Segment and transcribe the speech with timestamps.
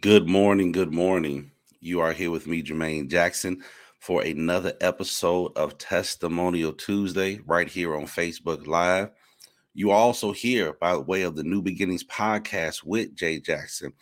[0.00, 0.72] Good morning.
[0.72, 1.52] Good morning.
[1.80, 3.62] You are here with me, Jermaine Jackson,
[4.00, 9.10] for another episode of Testimonial Tuesday right here on Facebook Live.
[9.74, 13.92] You are also here by way of the New Beginnings podcast with Jay Jackson.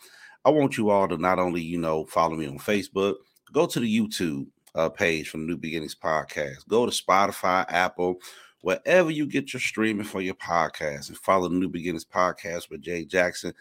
[0.45, 3.17] I want you all to not only, you know, follow me on Facebook,
[3.53, 8.17] go to the YouTube uh, page from the New Beginnings podcast, go to Spotify, Apple,
[8.63, 12.81] wherever you get your streaming for your podcast, and follow the New Beginnings podcast with
[12.81, 13.53] Jay Jackson.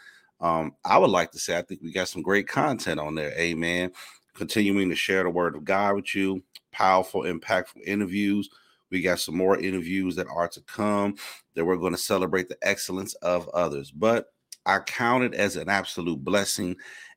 [0.44, 3.32] Um, I would like to say I think we got some great content on there.
[3.40, 3.92] Amen.
[4.36, 6.44] Continuing to share the word of God with you,
[6.74, 8.50] powerful, impactful interviews.
[8.92, 11.16] We got some more interviews that are to come
[11.56, 13.90] that we're going to celebrate the excellence of others.
[13.90, 14.34] But
[14.66, 16.76] I count it as an absolute blessing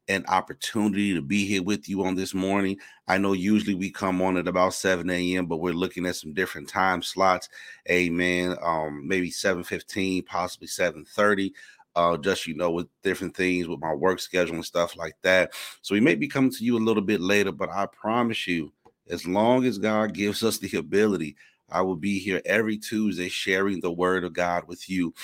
[0.09, 2.79] and opportunity to be here with you on this morning.
[3.09, 6.33] I know usually we come on at about 7 a.m., but we're looking at some
[6.33, 7.49] different time slots.
[7.91, 8.57] Amen.
[8.63, 11.53] Um, maybe 7:15, possibly 7:30
[11.97, 15.53] uh, just you know, with different things with my work schedule and stuff like that.
[15.81, 18.73] So we may be coming to you a little bit later, but I promise you,
[19.09, 21.37] as long as God gives us the ability,
[21.71, 25.15] I will be here every Tuesday sharing the word of God with you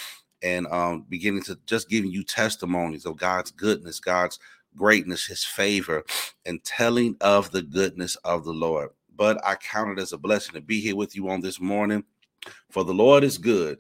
[0.43, 4.39] and um, beginning to just giving you testimonies of God's goodness, God's
[4.75, 6.03] greatness, his favor,
[6.47, 8.91] and telling of the goodness of the Lord.
[9.15, 12.05] But I count it as a blessing to be here with you on this morning.
[12.71, 13.79] For the Lord is good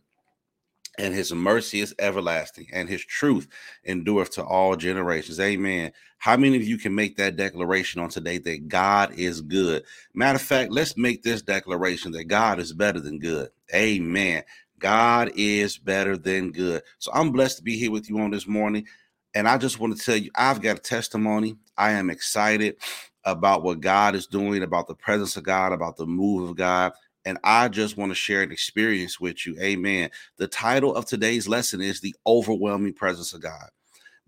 [0.98, 3.48] and his mercy is everlasting, and his truth
[3.86, 5.40] endureth to all generations.
[5.40, 5.92] Amen.
[6.18, 9.84] How many of you can make that declaration on today that God is good?
[10.14, 13.48] Matter of fact, let's make this declaration that God is better than good.
[13.74, 14.42] Amen.
[14.78, 16.82] God is better than good.
[16.98, 18.86] So I'm blessed to be here with you on this morning.
[19.34, 21.56] And I just want to tell you, I've got a testimony.
[21.77, 22.77] I am excited
[23.24, 26.92] about what God is doing, about the presence of God, about the move of God.
[27.24, 29.56] And I just want to share an experience with you.
[29.60, 30.10] Amen.
[30.38, 33.68] The title of today's lesson is The Overwhelming Presence of God.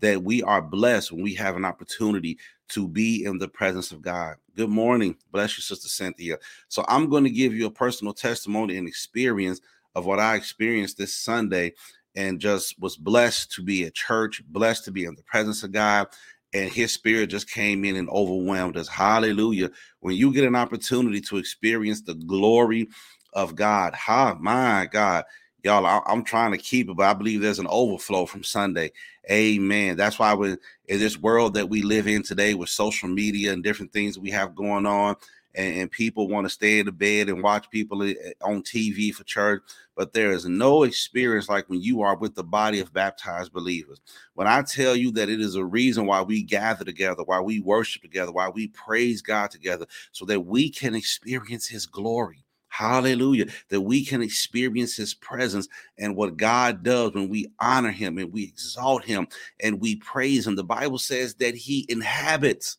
[0.00, 4.02] That we are blessed when we have an opportunity to be in the presence of
[4.02, 4.36] God.
[4.56, 5.16] Good morning.
[5.32, 6.38] Bless you, Sister Cynthia.
[6.68, 9.60] So, I'm going to give you a personal testimony and experience
[9.94, 11.72] of what I experienced this Sunday
[12.16, 15.72] and just was blessed to be at church, blessed to be in the presence of
[15.72, 16.08] God,
[16.54, 18.86] and his spirit just came in and overwhelmed us.
[18.86, 19.70] Hallelujah.
[20.00, 22.88] When you get an opportunity to experience the glory
[23.32, 25.24] of God, ha, my God,
[25.64, 28.92] y'all, I, am trying to keep it, but I believe there's an overflow from Sunday.
[29.28, 29.96] Amen.
[29.96, 30.52] That's why we
[30.86, 34.30] in this world that we live in today with social media and different things we
[34.30, 35.16] have going on,
[35.54, 39.12] and, and people want to stay in the bed and watch people eh, on TV
[39.12, 39.62] for church.
[39.96, 44.00] But there is no experience like when you are with the body of baptized believers.
[44.34, 47.60] When I tell you that it is a reason why we gather together, why we
[47.60, 52.44] worship together, why we praise God together, so that we can experience His glory.
[52.74, 53.46] Hallelujah.
[53.68, 58.32] That we can experience his presence and what God does when we honor him and
[58.32, 59.28] we exalt him
[59.60, 60.56] and we praise him.
[60.56, 62.78] The Bible says that he inhabits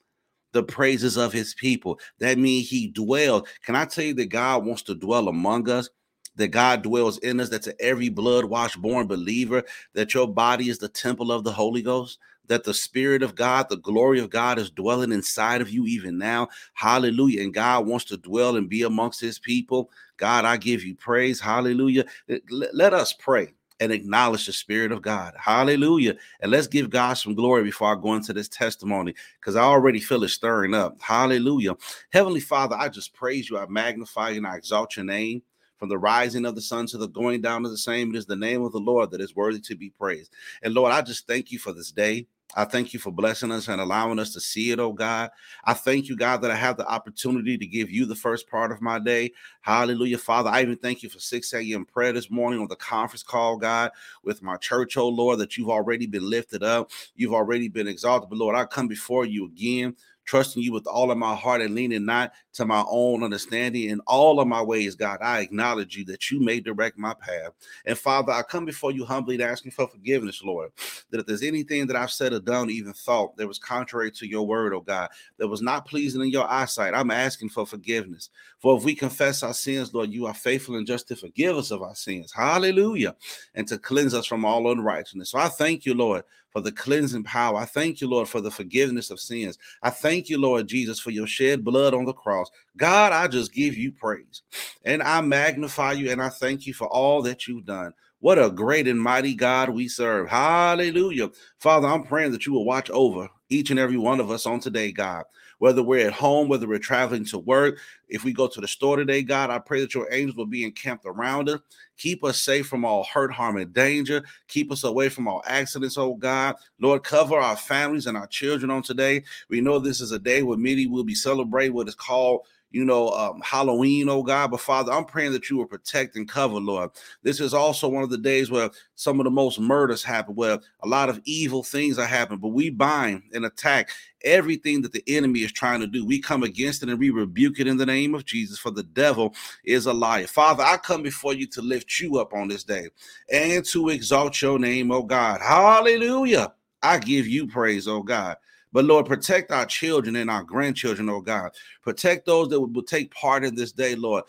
[0.56, 2.00] the praises of his people.
[2.20, 3.48] That means he dwells.
[3.62, 5.90] Can I tell you that God wants to dwell among us?
[6.38, 10.70] That God dwells in us, that to every blood washed born believer, that your body
[10.70, 14.30] is the temple of the Holy Ghost, that the Spirit of God, the glory of
[14.30, 16.48] God is dwelling inside of you even now.
[16.74, 17.44] Hallelujah.
[17.44, 19.92] And God wants to dwell and be amongst his people.
[20.16, 21.40] God, I give you praise.
[21.40, 22.06] Hallelujah.
[22.50, 25.34] Let us pray and acknowledge the Spirit of God.
[25.38, 26.16] Hallelujah.
[26.40, 30.00] And let's give God some glory before I go into this testimony because I already
[30.00, 31.00] feel it stirring up.
[31.02, 31.76] Hallelujah.
[32.12, 33.58] Heavenly Father, I just praise you.
[33.58, 35.42] I magnify and I exalt your name.
[35.78, 38.26] From the rising of the sun to the going down of the same, it is
[38.26, 40.32] the name of the Lord that is worthy to be praised.
[40.64, 42.28] And Lord, I just thank you for this day.
[42.56, 45.30] I thank you for blessing us and allowing us to see it, oh God.
[45.66, 48.72] I thank you, God, that I have the opportunity to give you the first part
[48.72, 49.32] of my day.
[49.62, 50.50] Hallelujah, Father.
[50.50, 51.86] I even thank you for 6 a.m.
[51.86, 53.92] prayer this morning on the conference call, God,
[54.24, 56.92] with my church, oh Lord, that you've already been lifted up.
[57.16, 58.30] You've already been exalted.
[58.30, 61.76] But Lord, I come before you again trusting you with all of my heart and
[61.76, 65.20] leaning not to my own understanding in all of my ways, God.
[65.22, 67.52] I acknowledge you that you may direct my path.
[67.86, 70.72] And Father, I come before you humbly to ask you for forgiveness, Lord,
[71.12, 74.12] that if there's anything that I've said or done, or even thought that was contrary
[74.12, 77.66] to your word, oh God, that was not pleasing in your eyesight, I'm asking for
[77.66, 78.30] forgiveness.
[78.66, 81.70] For if we confess our sins, Lord, you are faithful and just to forgive us
[81.70, 82.34] of our sins.
[82.34, 83.16] Hallelujah.
[83.54, 85.30] And to cleanse us from all unrighteousness.
[85.30, 87.60] So I thank you, Lord, for the cleansing power.
[87.60, 89.60] I thank you, Lord, for the forgiveness of sins.
[89.84, 92.50] I thank you, Lord Jesus, for your shed blood on the cross.
[92.76, 94.42] God, I just give you praise
[94.84, 97.94] and I magnify you and I thank you for all that you've done.
[98.20, 100.28] What a great and mighty God we serve.
[100.28, 101.30] Hallelujah.
[101.60, 104.60] Father, I'm praying that you will watch over each and every one of us on
[104.60, 105.24] today, God
[105.60, 108.98] whether we're at home, whether we're traveling to work, if we go to the store
[108.98, 111.60] today, God, I pray that your angels will be encamped around us.
[111.98, 114.24] Keep us safe from all hurt, harm, and danger.
[114.48, 116.56] Keep us away from all accidents, oh God.
[116.80, 119.24] Lord, cover our families and our children on today.
[119.50, 122.42] We know this is a day where many will be celebrating what is called
[122.76, 124.52] you know, um, Halloween, oh God.
[124.52, 126.90] But Father, I'm praying that you will protect and cover, Lord.
[127.24, 130.60] This is also one of the days where some of the most murders happen, where
[130.82, 132.42] a lot of evil things are happening.
[132.42, 133.92] But we bind and attack
[134.26, 136.06] everything that the enemy is trying to do.
[136.06, 138.84] We come against it and we rebuke it in the name of Jesus, for the
[138.84, 139.34] devil
[139.64, 140.28] is a liar.
[140.28, 142.90] Father, I come before you to lift you up on this day
[143.32, 145.40] and to exalt your name, oh God.
[145.40, 146.54] Hallelujah.
[146.84, 148.36] I give you praise, oh God.
[148.76, 151.52] But Lord, protect our children and our grandchildren, oh God.
[151.82, 154.26] Protect those that will take part in this day, Lord.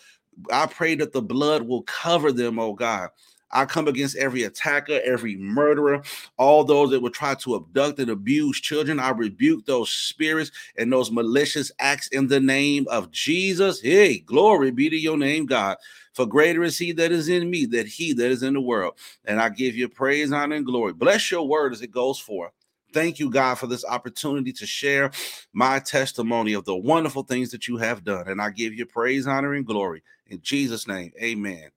[0.53, 3.09] I pray that the blood will cover them, oh God.
[3.51, 6.01] I come against every attacker, every murderer,
[6.37, 9.01] all those that would try to abduct and abuse children.
[9.01, 13.81] I rebuke those spirits and those malicious acts in the name of Jesus.
[13.81, 15.77] Hey, glory be to your name, God.
[16.13, 18.95] For greater is he that is in me than he that is in the world.
[19.25, 20.93] And I give you praise, honor, and glory.
[20.93, 22.53] Bless your word as it goes forth.
[22.97, 25.11] Thank you, God, for this opportunity to share
[25.53, 28.27] my testimony of the wonderful things that you have done.
[28.27, 30.03] And I give you praise, honor, and glory.
[30.29, 31.69] In Jesus' name, amen.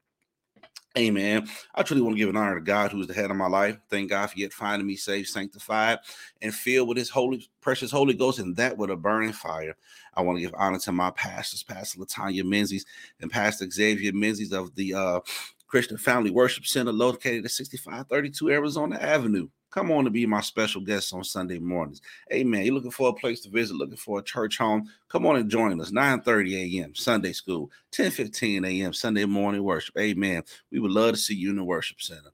[0.97, 1.49] Amen.
[1.75, 3.49] I truly want to give an honor to God who is the head of my
[3.49, 3.77] life.
[3.89, 5.99] Thank God for yet finding me safe, sanctified,
[6.41, 9.75] and filled with his holy, precious Holy Ghost, and that with a burning fire.
[10.13, 12.85] I want to give honor to my pastors, Pastor Latanya Menzies
[13.19, 15.19] and Pastor Xavier Menzies of the uh,
[15.67, 19.49] Christian Family Worship Center located at 6532 Arizona Avenue.
[19.71, 22.01] Come on to be my special guest on Sunday mornings.
[22.29, 24.89] Hey man, you're looking for a place to visit, looking for a church home?
[25.09, 25.91] Come on and join us.
[25.91, 26.95] 9:30 a.m.
[26.95, 28.93] Sunday school, 10:15 a.m.
[28.93, 29.95] Sunday morning worship.
[29.97, 30.43] Amen.
[30.71, 32.31] We would love to see you in the worship center.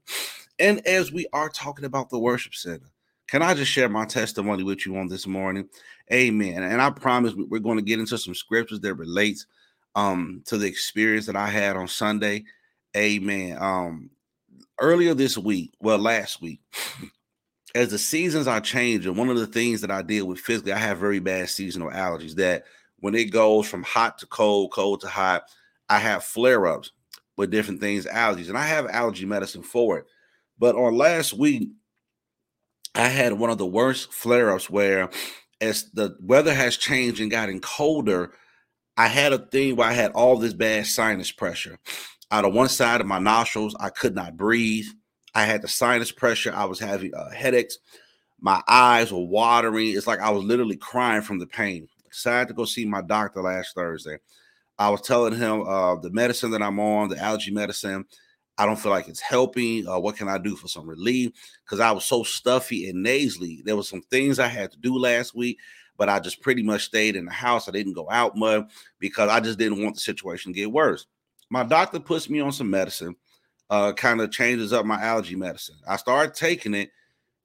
[0.58, 2.86] And as we are talking about the worship center,
[3.28, 5.68] can I just share my testimony with you on this morning?
[6.12, 6.62] Amen.
[6.62, 9.46] And I promise we're going to get into some scriptures that relates
[9.94, 12.44] um, to the experience that I had on Sunday.
[12.96, 13.58] Amen.
[13.60, 14.10] Um,
[14.80, 16.60] earlier this week, well, last week,
[17.76, 20.78] as the seasons are changing, one of the things that I deal with physically, I
[20.78, 22.64] have very bad seasonal allergies that
[23.00, 25.42] when it goes from hot to cold, cold to hot,
[25.90, 26.90] I have flare ups
[27.36, 30.06] with different things, allergies, and I have allergy medicine for it.
[30.58, 31.68] But on last week,
[32.94, 35.10] I had one of the worst flare ups where,
[35.60, 38.32] as the weather has changed and gotten colder,
[38.96, 41.78] I had a thing where I had all this bad sinus pressure.
[42.30, 44.86] Out of one side of my nostrils, I could not breathe.
[45.36, 46.50] I had the sinus pressure.
[46.54, 47.76] I was having uh, headaches.
[48.40, 49.90] My eyes were watering.
[49.94, 51.88] It's like I was literally crying from the pain.
[52.10, 54.16] So I decided to go see my doctor last Thursday.
[54.78, 58.06] I was telling him uh, the medicine that I'm on, the allergy medicine,
[58.56, 59.86] I don't feel like it's helping.
[59.86, 61.32] Uh, what can I do for some relief?
[61.66, 63.60] Because I was so stuffy and nasally.
[63.62, 65.58] There was some things I had to do last week,
[65.98, 67.68] but I just pretty much stayed in the house.
[67.68, 71.04] I didn't go out much because I just didn't want the situation to get worse.
[71.50, 73.16] My doctor puts me on some medicine
[73.70, 75.76] uh, kind of changes up my allergy medicine.
[75.88, 76.90] I started taking it,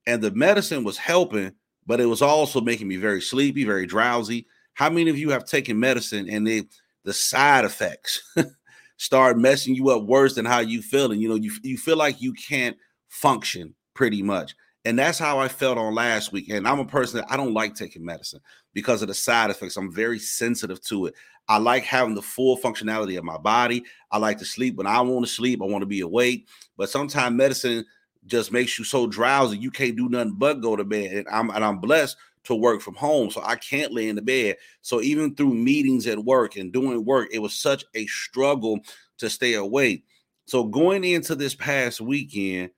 [0.06, 1.51] and the medicine was helping,
[1.85, 4.47] but it was also making me very sleepy, very drowsy.
[4.73, 6.63] How many of you have taken medicine and they,
[7.03, 8.21] the side effects
[8.97, 11.12] start messing you up worse than how you feel?
[11.12, 12.77] And you know, you, you feel like you can't
[13.09, 14.56] function pretty much.
[14.85, 16.50] And that's how I felt on last week.
[16.50, 18.39] And I'm a person that I don't like taking medicine
[18.73, 19.77] because of the side effects.
[19.77, 21.13] I'm very sensitive to it.
[21.47, 23.83] I like having the full functionality of my body.
[24.11, 25.61] I like to sleep when I want to sleep.
[25.61, 26.47] I want to be awake.
[26.77, 27.85] But sometimes medicine
[28.25, 31.11] just makes you so drowsy you can't do nothing but go to bed.
[31.11, 34.21] And I'm and I'm blessed to work from home, so I can't lay in the
[34.21, 34.57] bed.
[34.81, 38.80] So even through meetings at work and doing work, it was such a struggle
[39.19, 40.06] to stay awake.
[40.45, 42.71] So going into this past weekend,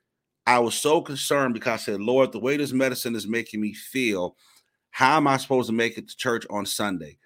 [0.46, 3.74] I was so concerned because I said, Lord, the way this medicine is making me
[3.74, 4.36] feel,
[4.92, 7.18] how am I supposed to make it to church on Sunday?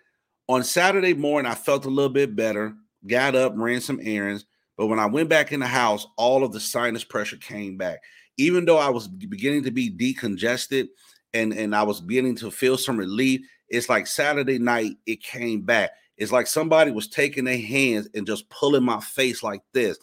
[0.48, 2.74] On Saturday morning, I felt a little bit better,
[3.06, 4.46] got up, ran some errands.
[4.78, 8.00] But when I went back in the house, all of the sinus pressure came back.
[8.38, 10.88] Even though I was beginning to be decongested
[11.34, 15.62] and, and I was beginning to feel some relief, it's like Saturday night, it came
[15.62, 15.92] back.
[16.18, 19.98] It's like somebody was taking their hands and just pulling my face like this.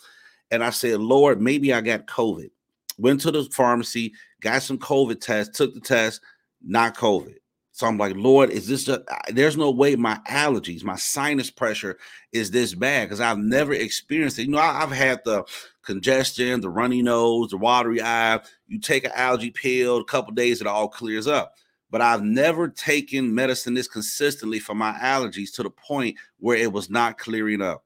[0.51, 2.51] And I said, Lord, maybe I got COVID
[2.99, 6.21] went to the pharmacy, got some COVID tests, took the test,
[6.63, 7.37] not COVID.
[7.75, 9.01] So I'm like, Lord, is this just,
[9.31, 11.99] there's no way my allergies, my sinus pressure
[12.31, 14.45] is this bad because I've never experienced it.
[14.45, 15.43] You know, I, have had the
[15.83, 18.39] congestion, the runny nose, the watery eye.
[18.69, 21.55] You take an allergy pill, a couple days, it all clears up.
[21.91, 26.73] But I've never taken medicine this consistently for my allergies to the point where it
[26.73, 27.83] was not clearing up.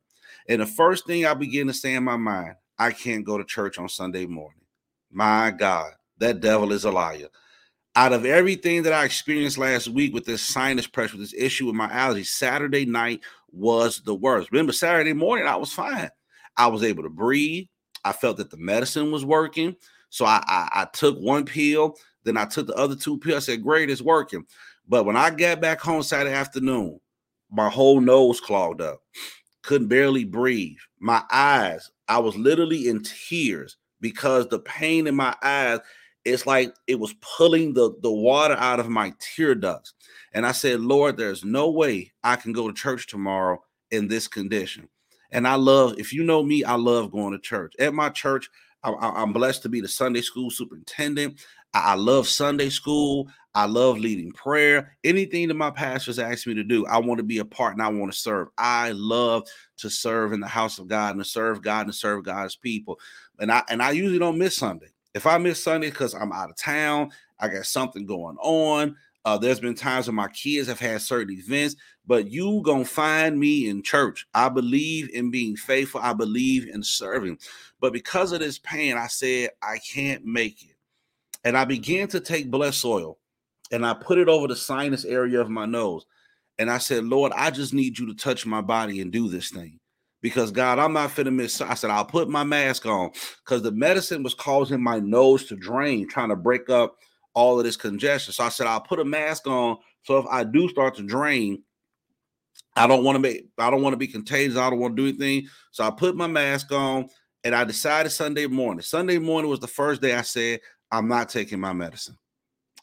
[0.51, 3.45] And the first thing I begin to say in my mind, I can't go to
[3.45, 4.61] church on Sunday morning.
[5.11, 7.29] My God, that devil is a liar.
[7.99, 11.75] Out of everything that I experienced last week with this sinus pressure, this issue with
[11.75, 14.53] my allergies, Saturday night was the worst.
[14.53, 16.09] Remember, Saturday morning, I was fine.
[16.57, 17.67] I was able to breathe.
[18.05, 19.75] I felt that the medicine was working.
[20.11, 23.49] So I, I, I took one pill, then I took the other two pills.
[23.49, 24.47] I said, Great, it's working.
[24.87, 27.01] But when I got back home Saturday afternoon,
[27.51, 29.01] my whole nose clogged up,
[29.63, 30.77] couldn't barely breathe.
[31.01, 35.81] My eyes, I was literally in tears because the pain in my eyes,
[36.29, 39.95] it's like it was pulling the, the water out of my tear ducts.
[40.33, 44.29] And I said, Lord, there's no way I can go to church tomorrow in this
[44.29, 44.89] condition.
[45.31, 47.75] And I love, if you know me, I love going to church.
[47.79, 48.49] At my church,
[48.83, 51.45] I, am blessed to be the Sunday school superintendent.
[51.75, 53.29] I, I love Sunday school.
[53.55, 54.97] I love leading prayer.
[55.05, 57.83] Anything that my pastors ask me to do, I want to be a part and
[57.83, 58.49] I want to serve.
[58.57, 61.99] I love to serve in the house of God and to serve God and to
[61.99, 63.01] serve God's people.
[63.39, 64.93] And I and I usually don't miss Sunday.
[65.19, 67.11] If I miss Sunday because I'm out of town,
[67.41, 68.95] I got something going on.
[69.25, 71.75] Uh, there's been times when my kids have had certain events,
[72.07, 74.29] but you gonna find me in church.
[74.33, 76.01] I believe in being faithful.
[76.01, 77.41] I believe in serving.
[77.81, 80.77] But because of this pain, I said I can't make it.
[81.43, 83.19] And I began to take blessed oil
[83.73, 86.07] and I put it over the sinus area of my nose.
[86.61, 89.51] And I said, Lord, I just need you to touch my body and do this
[89.51, 89.78] thing.
[90.21, 91.61] Because God, I'm not to miss.
[91.61, 93.11] I said, I'll put my mask on
[93.45, 96.97] because the medicine was causing my nose to drain, trying to break up
[97.35, 98.33] all of this congestion.
[98.33, 99.77] So I said, I'll put a mask on.
[100.03, 101.63] So if I do start to drain,
[102.75, 104.57] I don't want to make I don't want to be contagious.
[104.57, 105.49] I don't want to do anything.
[105.71, 107.09] So I put my mask on
[107.45, 108.83] and I decided Sunday morning.
[108.83, 110.61] Sunday morning was the first day I said,
[110.91, 112.17] I'm not taking my medicine.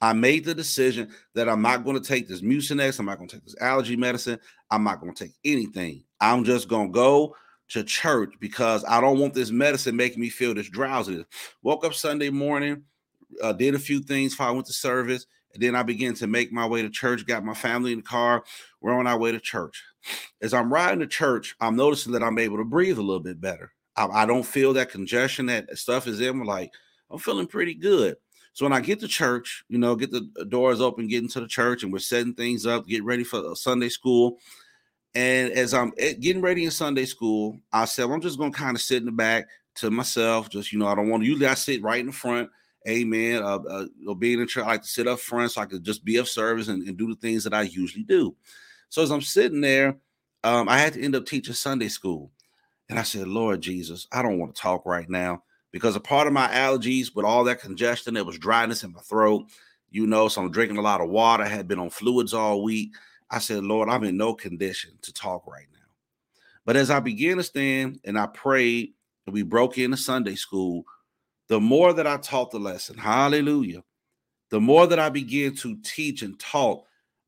[0.01, 2.99] I made the decision that I'm not going to take this Mucinex.
[2.99, 4.39] I'm not going to take this allergy medicine.
[4.69, 6.03] I'm not going to take anything.
[6.19, 7.35] I'm just going to go
[7.69, 11.25] to church because I don't want this medicine making me feel this drowsiness.
[11.63, 12.83] Woke up Sunday morning,
[13.41, 16.27] uh, did a few things before I went to service, and then I began to
[16.27, 17.25] make my way to church.
[17.25, 18.43] Got my family in the car.
[18.81, 19.81] We're on our way to church.
[20.41, 23.41] As I'm riding to church, I'm noticing that I'm able to breathe a little bit
[23.41, 23.71] better.
[23.95, 26.43] I, I don't feel that congestion that stuff is in.
[26.43, 26.71] Like
[27.09, 28.17] I'm feeling pretty good.
[28.55, 31.47] So when I get to church, you know, get the doors open, get into the
[31.47, 34.37] church, and we're setting things up, get ready for Sunday school.
[35.13, 38.51] And as I'm eh, getting ready in Sunday school, I said, well, I'm just gonna
[38.51, 40.47] kind of sit in the back to myself.
[40.49, 41.27] Just you know, I don't want to.
[41.27, 42.49] Usually, I sit right in the front.
[42.87, 43.43] Amen.
[43.43, 43.59] Uh,
[44.07, 46.15] uh, being in church, I like to sit up front so I could just be
[46.15, 48.37] of service and, and do the things that I usually do.
[48.87, 49.97] So as I'm sitting there,
[50.45, 52.31] um, I had to end up teaching Sunday school.
[52.87, 55.43] And I said, Lord Jesus, I don't want to talk right now
[55.75, 59.01] because a part of my allergies with all that congestion, there was dryness in my
[59.01, 59.43] throat,
[59.89, 62.63] you know, so I'm drinking a lot of water, I had been on fluids all
[62.63, 62.93] week.
[63.29, 65.79] I said, Lord, I'm in no condition to talk right now.
[66.63, 68.93] But as I began to stand and I prayed
[69.25, 70.85] and we broke into Sunday school,
[71.49, 73.83] the more that I taught the lesson, hallelujah,
[74.51, 76.85] the more that I began to teach and talk,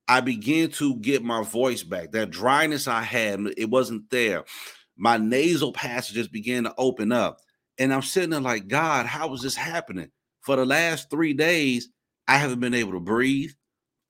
[0.08, 2.14] I began to get my voice back.
[2.14, 4.46] That dryness I had, it wasn't there
[4.98, 7.42] my nasal passages began to open up.
[7.80, 10.10] And I'm sitting there like, God, how is this happening?
[10.42, 11.90] For the last three days,
[12.28, 13.52] I haven't been able to breathe.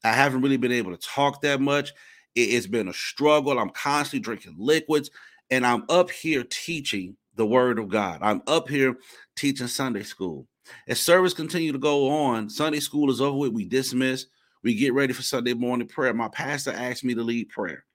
[0.03, 1.91] I haven't really been able to talk that much.
[2.35, 3.57] It's been a struggle.
[3.57, 5.09] I'm constantly drinking liquids,
[5.49, 8.19] and I'm up here teaching the word of God.
[8.21, 8.97] I'm up here
[9.35, 10.47] teaching Sunday school.
[10.87, 13.53] As service continue to go on, Sunday school is over with.
[13.53, 14.27] We dismiss.
[14.63, 16.13] We get ready for Sunday morning prayer.
[16.13, 17.85] My pastor asked me to lead prayer.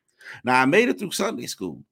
[0.45, 1.85] Now I made it through Sunday school.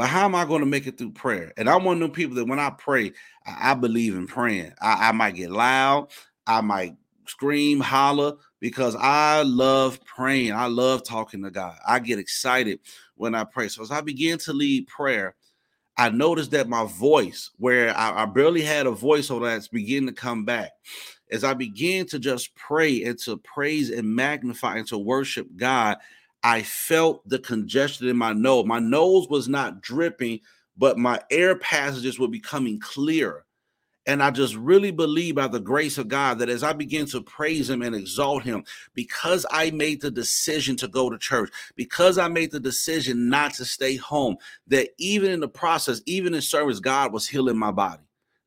[0.00, 1.52] But how am I going to make it through prayer?
[1.58, 3.12] And I'm one of them people that when I pray,
[3.44, 4.72] I, I believe in praying.
[4.80, 6.08] I, I might get loud,
[6.46, 10.52] I might scream, holler, because I love praying.
[10.52, 11.76] I love talking to God.
[11.86, 12.80] I get excited
[13.16, 13.68] when I pray.
[13.68, 15.34] So as I begin to lead prayer,
[15.98, 20.06] I noticed that my voice, where I, I barely had a voice on that's beginning
[20.08, 20.70] to come back.
[21.30, 25.98] As I began to just pray and to praise and magnify and to worship God,
[26.42, 28.66] I felt the congestion in my nose.
[28.66, 30.40] My nose was not dripping,
[30.76, 33.44] but my air passages were becoming clearer.
[34.06, 37.20] And I just really believe by the grace of God that as I begin to
[37.20, 42.16] praise Him and exalt Him, because I made the decision to go to church, because
[42.16, 44.36] I made the decision not to stay home,
[44.68, 48.02] that even in the process, even in service, God was healing my body.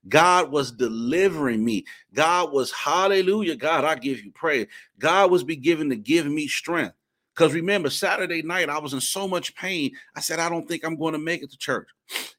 [0.09, 1.85] God was delivering me.
[2.13, 4.67] God was, hallelujah, God, I give you praise.
[4.99, 6.95] God was beginning to give me strength.
[7.35, 9.91] Because remember, Saturday night, I was in so much pain.
[10.15, 11.87] I said, I don't think I'm going to make it to church.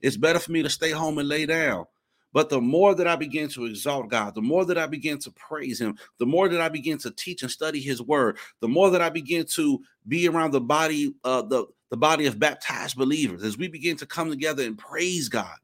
[0.01, 1.87] It's better for me to stay home and lay down.
[2.33, 5.31] But the more that I begin to exalt God, the more that I begin to
[5.33, 8.91] praise Him, the more that I begin to teach and study His Word, the more
[8.91, 13.45] that I begin to be around the body, uh, the, the body of baptized believers,
[13.45, 15.55] as we begin to come together and praise God,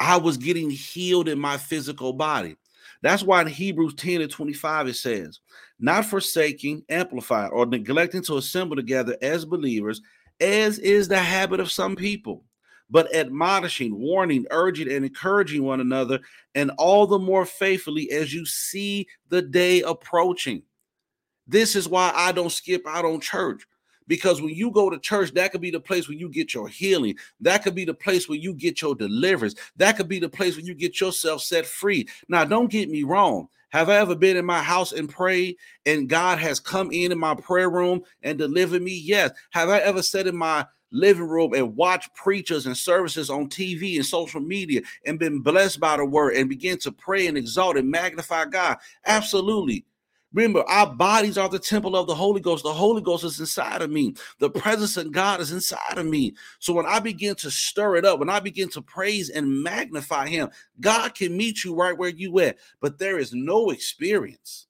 [0.00, 2.56] I was getting healed in my physical body.
[3.02, 5.40] That's why in Hebrews 10 and 25 it says,
[5.78, 10.00] not forsaking, amplified, or neglecting to assemble together as believers,
[10.40, 12.44] as is the habit of some people,
[12.90, 16.20] but admonishing, warning, urging, and encouraging one another,
[16.54, 20.62] and all the more faithfully as you see the day approaching.
[21.46, 23.66] This is why I don't skip out on church.
[24.06, 26.68] Because when you go to church, that could be the place where you get your
[26.68, 27.16] healing.
[27.40, 29.54] That could be the place where you get your deliverance.
[29.76, 32.06] That could be the place where you get yourself set free.
[32.28, 33.48] Now, don't get me wrong.
[33.74, 37.18] Have I ever been in my house and prayed and God has come in in
[37.18, 38.92] my prayer room and delivered me?
[38.92, 39.32] Yes.
[39.50, 43.96] Have I ever sat in my living room and watched preachers and services on TV
[43.96, 47.76] and social media and been blessed by the word and begin to pray and exalt
[47.76, 48.76] and magnify God?
[49.06, 49.84] Absolutely.
[50.34, 52.64] Remember, our bodies are the temple of the Holy Ghost.
[52.64, 54.14] The Holy Ghost is inside of me.
[54.40, 56.34] The presence of God is inside of me.
[56.58, 60.28] So when I begin to stir it up, when I begin to praise and magnify
[60.28, 60.50] Him,
[60.80, 62.58] God can meet you right where you at.
[62.80, 64.66] But there is no experience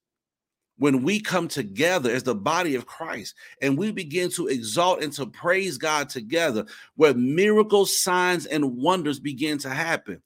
[0.77, 5.13] when we come together as the body of Christ and we begin to exalt and
[5.15, 6.67] to praise God together,
[6.97, 10.21] where miracles, signs, and wonders begin to happen.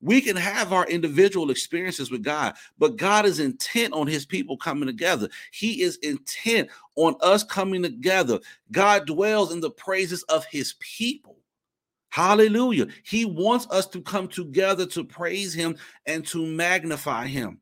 [0.00, 4.56] We can have our individual experiences with God, but God is intent on his people
[4.56, 5.28] coming together.
[5.52, 8.38] He is intent on us coming together.
[8.70, 11.38] God dwells in the praises of his people.
[12.10, 12.86] Hallelujah.
[13.04, 15.76] He wants us to come together to praise him
[16.06, 17.60] and to magnify him.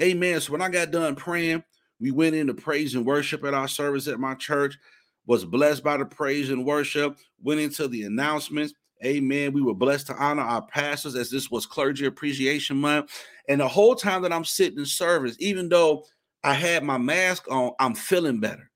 [0.00, 0.40] Amen.
[0.40, 1.64] So when I got done praying,
[2.00, 4.78] we went into praise and worship at our service at my church,
[5.26, 9.52] was blessed by the praise and worship, went into the announcements Amen.
[9.52, 13.10] We were blessed to honor our pastors as this was Clergy Appreciation Month.
[13.48, 16.04] And the whole time that I'm sitting in service, even though
[16.42, 18.70] I had my mask on, I'm feeling better.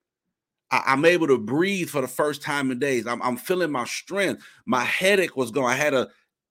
[0.71, 3.07] I, am able to breathe for the first time in days.
[3.07, 4.43] I'm, I'm feeling my strength.
[4.67, 5.71] My headache was gone.
[5.71, 6.09] I had a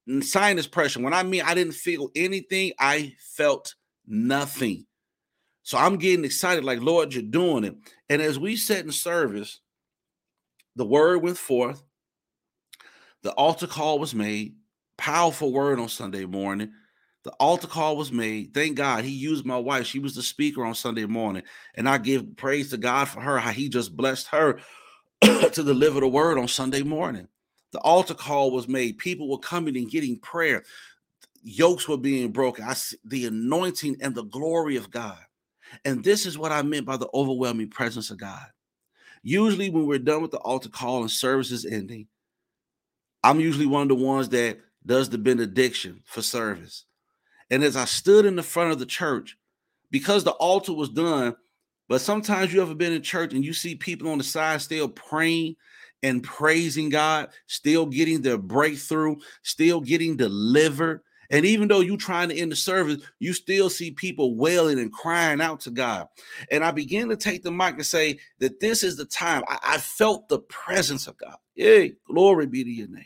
[0.10, 1.00] mm, sinus pressure.
[1.00, 3.76] When I mean I didn't feel anything, I felt
[4.08, 4.88] nothing.
[5.62, 7.76] So I'm getting excited, like, Lord, you're doing it.
[8.10, 9.60] And as we sat in service,
[10.76, 11.84] the word went forth.
[13.24, 14.56] The altar call was made.
[14.98, 16.72] Powerful word on Sunday morning.
[17.24, 18.54] The altar call was made.
[18.54, 19.86] Thank God he used my wife.
[19.86, 21.44] She was the speaker on Sunday morning.
[21.76, 24.60] And I give praise to God for her, how he just blessed her
[25.22, 27.28] to deliver the word on Sunday morning.
[27.74, 28.98] The altar call was made.
[28.98, 30.64] People were coming and getting prayer.
[31.44, 32.64] Yokes were being broken.
[32.64, 35.20] I see the anointing and the glory of God.
[35.84, 38.46] And this is what I meant by the overwhelming presence of God.
[39.22, 42.08] Usually, when we're done with the altar call and services ending,
[43.28, 46.86] I'm usually one of the ones that does the benediction for service.
[47.50, 49.38] And as I stood in the front of the church,
[49.92, 51.36] because the altar was done,
[51.90, 54.88] but sometimes you ever been in church and you see people on the side still
[54.88, 55.58] praying
[56.04, 61.02] and praising God, still getting their breakthrough, still getting delivered.
[61.30, 64.94] And even though you're trying to end the service, you still see people wailing and
[64.94, 66.08] crying out to God.
[66.50, 69.60] And I began to take the mic and say that this is the time I,
[69.64, 71.36] I felt the presence of God.
[71.56, 73.04] Hey, glory be to your name.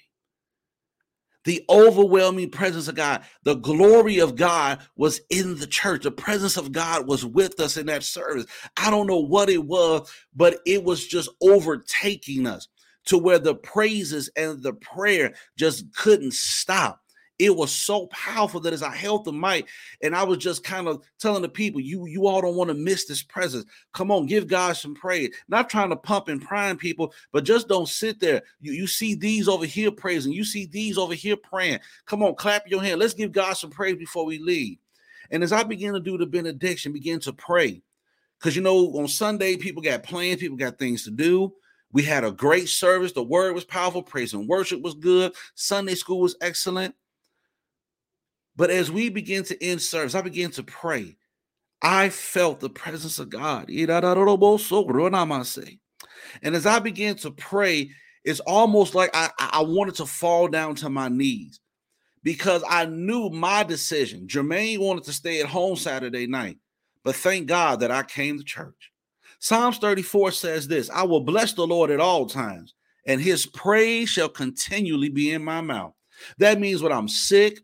[1.44, 6.04] The overwhelming presence of God, the glory of God was in the church.
[6.04, 8.46] The presence of God was with us in that service.
[8.78, 12.68] I don't know what it was, but it was just overtaking us
[13.06, 17.01] to where the praises and the prayer just couldn't stop.
[17.42, 19.68] It was so powerful that as I held the mic
[20.04, 22.76] and I was just kind of telling the people, you you all don't want to
[22.76, 23.66] miss this presence.
[23.94, 25.34] Come on, give God some praise.
[25.48, 28.44] Not trying to pump and prime people, but just don't sit there.
[28.60, 31.80] You, you see these over here praising, you see these over here praying.
[32.06, 33.00] Come on, clap your hand.
[33.00, 34.78] Let's give God some praise before we leave.
[35.32, 37.82] And as I begin to do the benediction, begin to pray.
[38.38, 41.56] Because you know, on Sunday, people got plans, people got things to do.
[41.92, 43.14] We had a great service.
[43.14, 44.04] The word was powerful.
[44.04, 45.34] Praise and worship was good.
[45.56, 46.94] Sunday school was excellent.
[48.62, 51.18] But as we begin to end service, I began to pray.
[51.82, 53.70] I felt the presence of God.
[53.72, 53.90] And
[56.56, 57.90] as I began to pray,
[58.24, 61.60] it's almost like I, I wanted to fall down to my knees
[62.22, 64.28] because I knew my decision.
[64.28, 66.60] Jermaine wanted to stay at home Saturday night,
[67.04, 68.92] but thank God that I came to church.
[69.40, 72.76] Psalms 34 says this I will bless the Lord at all times,
[73.08, 75.94] and his praise shall continually be in my mouth.
[76.38, 77.58] That means when I'm sick,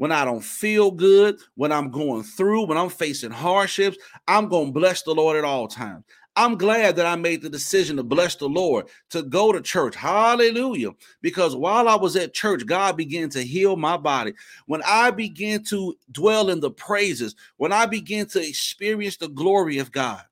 [0.00, 4.68] when I don't feel good, when I'm going through, when I'm facing hardships, I'm going
[4.68, 6.06] to bless the Lord at all times.
[6.36, 9.94] I'm glad that I made the decision to bless the Lord, to go to church.
[9.94, 10.92] Hallelujah.
[11.20, 14.32] Because while I was at church, God began to heal my body.
[14.64, 19.80] When I began to dwell in the praises, when I began to experience the glory
[19.80, 20.22] of God,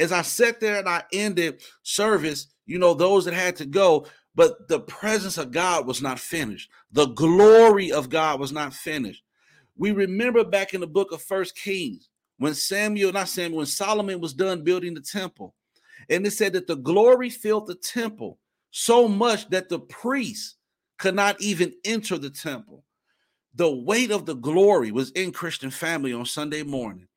[0.00, 4.06] as I sat there and I ended service, you know, those that had to go,
[4.38, 6.70] but the presence of God was not finished.
[6.92, 9.24] The glory of God was not finished.
[9.76, 14.20] We remember back in the book of First Kings when Samuel, not Samuel, when Solomon
[14.20, 15.56] was done building the temple,
[16.08, 18.38] and it said that the glory filled the temple
[18.70, 20.54] so much that the priests
[20.98, 22.84] could not even enter the temple.
[23.56, 27.08] The weight of the glory was in Christian family on Sunday morning.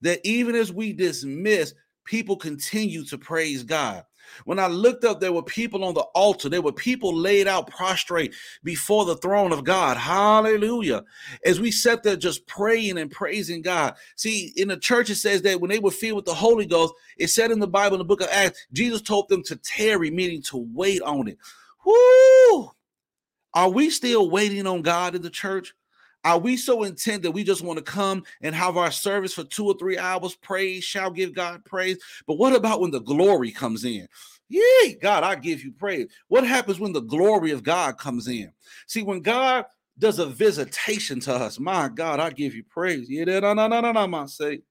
[0.00, 1.72] That even as we dismiss,
[2.04, 4.04] people continue to praise God.
[4.44, 6.48] When I looked up, there were people on the altar.
[6.48, 9.96] There were people laid out prostrate before the throne of God.
[9.96, 11.04] Hallelujah.
[11.44, 13.94] As we sat there just praying and praising God.
[14.16, 16.94] See, in the church, it says that when they were filled with the Holy Ghost,
[17.16, 20.10] it said in the Bible, in the book of Acts, Jesus told them to tarry,
[20.10, 21.38] meaning to wait on it.
[21.84, 22.70] Whoo!
[23.54, 25.74] Are we still waiting on God in the church?
[26.24, 29.44] Are we so intent that we just want to come and have our service for
[29.44, 31.98] two or three hours, praise, shall give God praise?
[32.26, 34.08] But what about when the glory comes in?
[34.48, 36.06] Yay, God, I give you praise.
[36.28, 38.50] What happens when the glory of God comes in?
[38.86, 39.66] See, when God
[39.98, 43.08] does a visitation to us, my God, I give you praise.
[43.10, 44.62] Yeah, no, no, no, no, no, I say.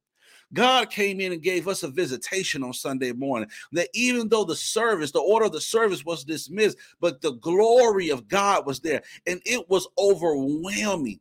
[0.54, 3.50] God came in and gave us a visitation on Sunday morning.
[3.72, 8.10] That even though the service, the order of the service was dismissed, but the glory
[8.10, 11.20] of God was there and it was overwhelming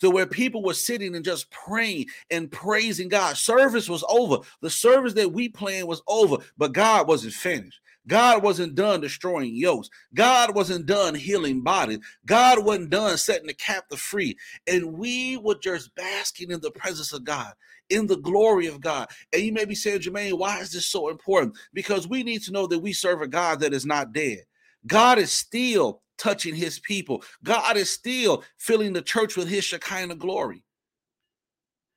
[0.00, 3.36] to where people were sitting and just praying and praising God.
[3.36, 4.38] Service was over.
[4.60, 7.80] The service that we planned was over, but God wasn't finished.
[8.08, 9.90] God wasn't done destroying yokes.
[10.14, 11.98] God wasn't done healing bodies.
[12.24, 14.36] God wasn't done setting the captive free.
[14.66, 17.52] And we were just basking in the presence of God,
[17.90, 19.08] in the glory of God.
[19.32, 21.58] And you may be saying, Jermaine, why is this so important?
[21.74, 24.44] Because we need to know that we serve a God that is not dead.
[24.86, 27.22] God is still touching his people.
[27.42, 30.62] God is still filling the church with his Shekinah glory.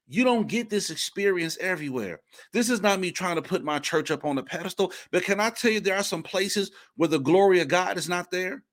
[0.07, 2.19] You don't get this experience everywhere.
[2.51, 5.39] This is not me trying to put my church up on a pedestal, but can
[5.39, 8.63] I tell you there are some places where the glory of God is not there?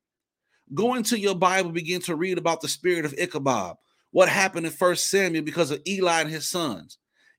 [0.75, 3.77] Go into your Bible, begin to read about the spirit of Ichabod.
[4.11, 6.99] What happened in First Samuel because of Eli and his sons?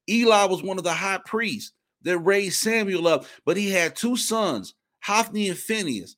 [0.10, 4.16] Eli was one of the high priests that raised Samuel up, but he had two
[4.16, 6.16] sons, Hophni and Phineas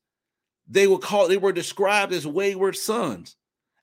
[0.67, 3.35] they were called they were described as wayward sons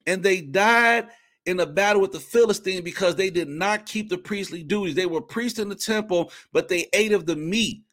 [0.07, 1.09] and they died
[1.49, 4.95] in a battle with the Philistine because they did not keep the priestly duties.
[4.95, 7.85] They were priests in the temple, but they ate of the meat.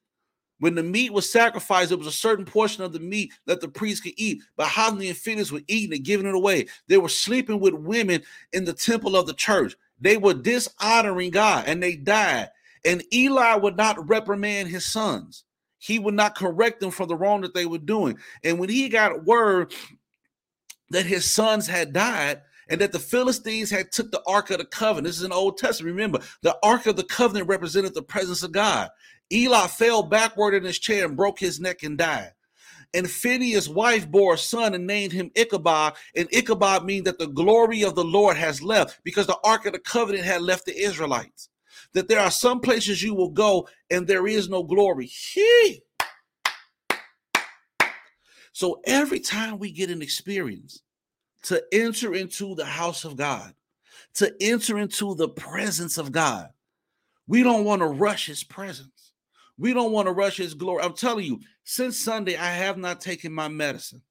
[0.60, 3.69] When the meat was sacrificed, it was a certain portion of the meat that the
[3.69, 4.41] priest could eat.
[4.58, 6.67] But Hophni and Phinehas were eating and giving it away.
[6.89, 9.78] They were sleeping with women in the temple of the church.
[10.02, 12.50] They were dishonoring God and they died.
[12.84, 15.44] And Eli would not reprimand his sons
[15.86, 18.17] he would not correct them for the wrong that they were doing.
[18.43, 19.71] And when he got word
[20.89, 24.65] that his sons had died, and that the Philistines had took the Ark of the
[24.65, 25.06] Covenant.
[25.06, 25.95] This is an Old Testament.
[25.95, 28.89] Remember, the Ark of the Covenant represented the presence of God.
[29.32, 32.32] Eli fell backward in his chair and broke his neck and died.
[32.95, 35.93] And Phineas' wife bore a son and named him Ichabod.
[36.15, 39.74] And Ichabod means that the glory of the Lord has left because the Ark of
[39.74, 41.50] the Covenant had left the Israelites
[41.95, 45.05] that there are some places you will go and there is no glory.
[45.05, 45.81] He.
[48.51, 50.81] So every time we get an experience
[51.43, 53.53] to enter into the house of God,
[54.15, 56.49] to enter into the presence of God,
[57.27, 59.13] we don't want to rush his presence.
[59.58, 60.84] We don't want to rush his glory.
[60.84, 64.01] I'm telling you, since Sunday, I have not taken my medicine.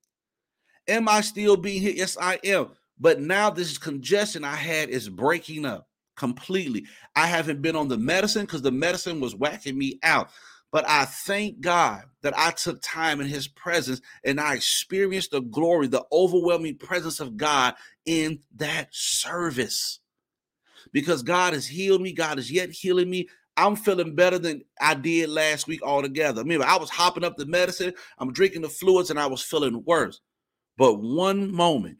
[0.88, 1.92] Am I still being here?
[1.94, 2.70] Yes, I am.
[2.98, 5.86] But now this congestion I had is breaking up
[6.16, 6.86] completely.
[7.16, 10.30] I haven't been on the medicine because the medicine was whacking me out.
[10.74, 15.40] But I thank God that I took time in his presence and I experienced the
[15.40, 17.74] glory, the overwhelming presence of God
[18.06, 20.00] in that service.
[20.92, 23.28] Because God has healed me, God is yet healing me.
[23.56, 26.42] I'm feeling better than I did last week altogether.
[26.42, 29.84] Remember, I was hopping up the medicine, I'm drinking the fluids, and I was feeling
[29.84, 30.20] worse.
[30.76, 31.98] But one moment,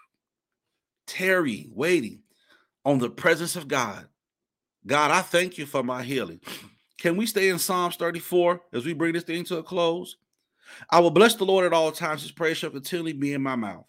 [1.06, 2.22] tarry waiting,
[2.86, 4.06] on the presence of God.
[4.86, 6.40] God, I thank you for my healing.
[6.98, 10.16] Can we stay in Psalms 34 as we bring this thing to a close?
[10.88, 12.22] I will bless the Lord at all times.
[12.22, 13.84] His praise shall continually be in my mouth.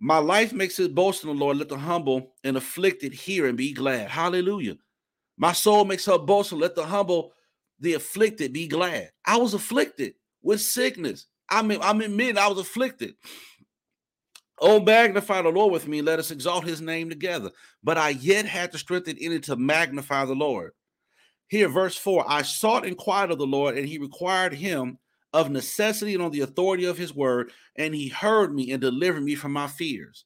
[0.00, 1.56] My life makes it boast in the Lord.
[1.56, 4.10] Let the humble and afflicted hear and be glad.
[4.10, 4.76] Hallelujah.
[5.36, 6.52] My soul makes her boast.
[6.52, 7.32] Let the humble,
[7.78, 9.10] the afflicted be glad.
[9.24, 11.26] I was afflicted with sickness.
[11.48, 13.14] I mean, I'm admitting I was afflicted.
[14.60, 16.02] Oh, magnify the Lord with me.
[16.02, 17.50] Let us exalt his name together.
[17.82, 20.72] But I yet had the strength in it to magnify the Lord.
[21.48, 24.98] Here, verse 4 I sought and inquired of the Lord, and he required him
[25.32, 29.22] of necessity and on the authority of his word, and he heard me and delivered
[29.22, 30.24] me from my fears.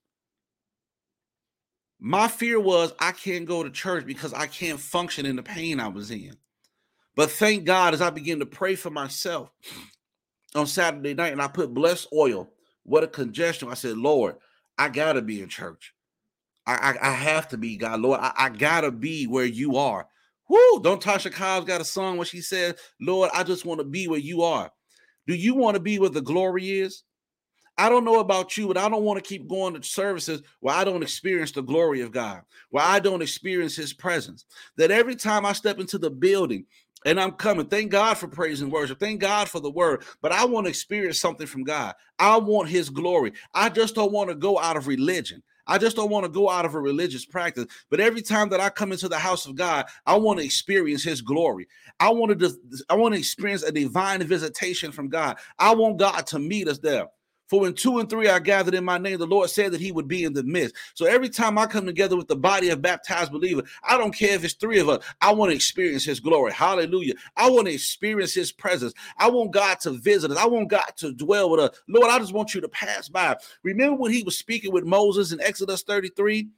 [2.01, 5.81] My fear was I can't go to church because I can't function in the pain
[5.81, 6.37] I was in.
[7.17, 9.51] But thank God as I began to pray for myself
[10.55, 12.51] on Saturday night and I put blessed oil.
[12.85, 13.69] What a congestion.
[13.69, 14.37] I said, Lord,
[14.79, 15.95] I gotta be in church.
[16.67, 18.21] I, I, I have to be, God, Lord.
[18.21, 20.07] I, I, gotta be where you are.
[20.49, 20.81] Whoo!
[20.83, 24.09] Don't Tasha Cobbs got a song where she said, Lord, I just want to be
[24.09, 24.71] where you are.
[25.27, 27.03] Do you want to be where the glory is?
[27.77, 30.75] I don't know about you, but I don't want to keep going to services where
[30.75, 34.45] I don't experience the glory of God, where I don't experience his presence.
[34.77, 36.67] That every time I step into the building,
[37.05, 37.67] and I'm coming.
[37.67, 38.99] Thank God for praise and worship.
[38.99, 40.05] Thank God for the word.
[40.23, 41.95] But I want to experience something from God.
[42.19, 43.33] I want his glory.
[43.53, 45.43] I just don't want to go out of religion.
[45.67, 47.67] I just don't want to go out of a religious practice.
[47.91, 51.03] But every time that I come into the house of God, I want to experience
[51.03, 51.69] his glory.
[52.01, 55.39] I want to I want to experience a divine visitation from God.
[55.59, 57.07] I want God to meet us there.
[57.47, 59.93] For when two and three are gathered in my name, the Lord said that he
[59.93, 60.75] would be in the midst.
[60.95, 64.35] So every time I come together with the body of baptized believers, I don't care
[64.35, 66.53] if it's three of us, I want to experience his glory.
[66.53, 67.15] Hallelujah.
[67.37, 68.95] I want to experience his presence.
[69.19, 70.39] I want God to visit us.
[70.39, 71.81] I want God to dwell with us.
[71.89, 73.37] Lord, I just want you to pass by.
[73.63, 76.49] Remember when he was speaking with Moses in Exodus 33?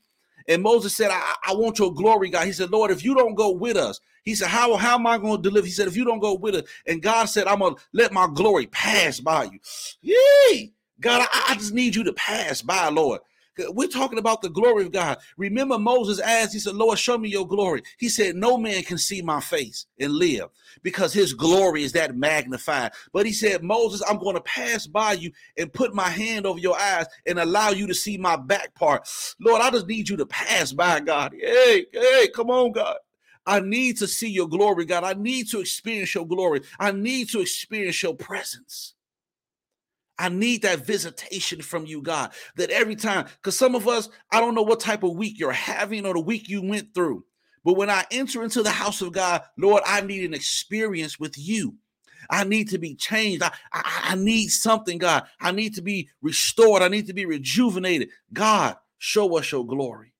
[0.48, 2.46] And Moses said, I, I want your glory, God.
[2.46, 5.18] He said, Lord, if you don't go with us, he said, How, how am I
[5.18, 5.66] going to deliver?
[5.66, 8.12] He said, If you don't go with us, and God said, I'm going to let
[8.12, 9.58] my glory pass by you.
[10.02, 10.72] Yay!
[11.00, 13.20] God, I, I just need you to pass by, Lord.
[13.58, 15.18] We're talking about the glory of God.
[15.36, 17.82] Remember, Moses asked, He said, Lord, show me your glory.
[17.98, 20.48] He said, No man can see my face and live
[20.82, 22.92] because his glory is that magnified.
[23.12, 26.58] But he said, Moses, I'm going to pass by you and put my hand over
[26.58, 29.08] your eyes and allow you to see my back part.
[29.40, 31.34] Lord, I just need you to pass by, God.
[31.38, 32.96] Hey, hey, come on, God.
[33.46, 35.04] I need to see your glory, God.
[35.04, 36.62] I need to experience your glory.
[36.80, 38.95] I need to experience your presence.
[40.18, 42.32] I need that visitation from you, God.
[42.56, 45.52] That every time, because some of us, I don't know what type of week you're
[45.52, 47.24] having or the week you went through.
[47.64, 51.36] But when I enter into the house of God, Lord, I need an experience with
[51.36, 51.74] you.
[52.30, 53.42] I need to be changed.
[53.42, 55.24] I, I, I need something, God.
[55.40, 56.82] I need to be restored.
[56.82, 58.08] I need to be rejuvenated.
[58.32, 60.12] God, show us your glory.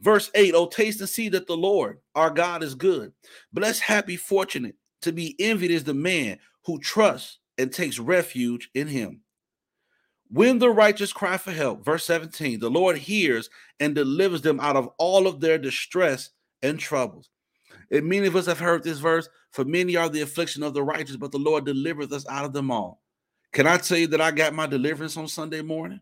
[0.00, 3.12] Verse 8 Oh, taste and see that the Lord our God is good.
[3.52, 4.74] Blessed, happy, fortunate.
[5.02, 9.20] To be envied is the man who trusts and takes refuge in him.
[10.30, 14.76] When the righteous cry for help, verse 17, the Lord hears and delivers them out
[14.76, 16.30] of all of their distress
[16.62, 17.28] and troubles.
[17.90, 20.82] And many of us have heard this verse for many are the affliction of the
[20.82, 23.02] righteous, but the Lord delivereth us out of them all.
[23.52, 26.00] Can I tell you that I got my deliverance on Sunday morning?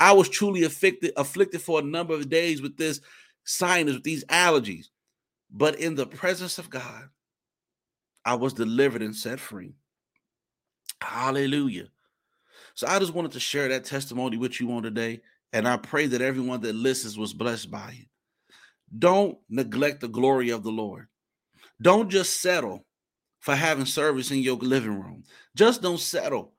[0.00, 3.00] I was truly afflicted, afflicted for a number of days with this
[3.44, 4.86] sinus, with these allergies.
[5.48, 7.08] But in the presence of God,
[8.24, 9.74] I was delivered and set free.
[11.02, 11.88] Hallelujah.
[12.74, 15.20] So I just wanted to share that testimony with you on today.
[15.52, 18.06] And I pray that everyone that listens was blessed by it.
[18.98, 21.08] Don't neglect the glory of the Lord.
[21.80, 22.86] Don't just settle
[23.40, 25.24] for having service in your living room.
[25.56, 26.52] Just don't settle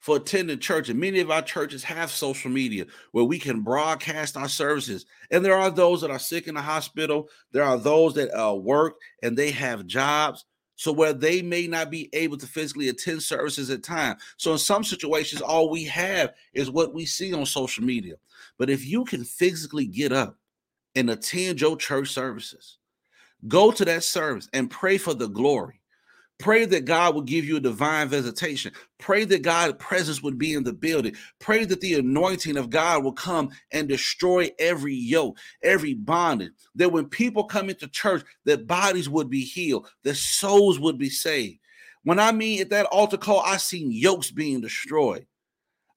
[0.00, 0.88] for attending church.
[0.88, 5.06] And many of our churches have social media where we can broadcast our services.
[5.30, 7.28] And there are those that are sick in the hospital.
[7.52, 10.44] There are those that uh, work and they have jobs.
[10.82, 14.16] So where they may not be able to physically attend services at time.
[14.36, 18.16] So in some situations, all we have is what we see on social media.
[18.58, 20.40] But if you can physically get up
[20.96, 22.78] and attend your church services,
[23.46, 25.80] go to that service and pray for the glory.
[26.38, 28.72] Pray that God will give you a divine visitation.
[28.98, 31.14] Pray that God's presence would be in the building.
[31.38, 36.52] Pray that the anointing of God will come and destroy every yoke, every bondage.
[36.74, 41.10] That when people come into church, that bodies would be healed, that souls would be
[41.10, 41.58] saved.
[42.04, 45.26] When I mean at that altar call, I seen yokes being destroyed.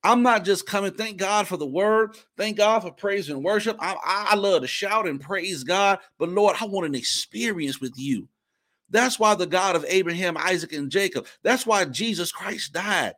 [0.04, 0.94] I'm not just coming.
[0.94, 2.16] Thank God for the word.
[2.38, 3.76] Thank God for praise and worship.
[3.80, 5.98] I, I love to shout and praise God.
[6.20, 8.30] But Lord, I want an experience with you.
[8.90, 13.14] That's why the God of Abraham, Isaac, and Jacob, that's why Jesus Christ died.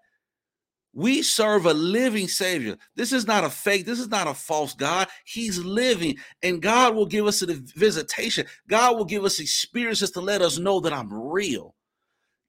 [0.93, 2.75] We serve a living Savior.
[2.95, 5.07] This is not a fake, this is not a false God.
[5.25, 8.47] He's living, and God will give us a visitation.
[8.67, 11.75] God will give us experiences to let us know that I'm real.